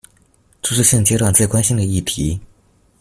[0.63, 2.39] 這是現階段最關心的議題